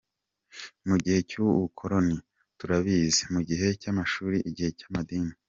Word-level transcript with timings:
Mu 0.87 0.95
gihe 1.03 1.19
cy’ubukoloni, 1.29 2.17
turabizi, 2.57 3.23
mu 3.33 3.39
gihe 3.49 3.67
cy’amashuri, 3.81 4.37
igihe 4.49 4.69
cy’amadini. 4.79 5.33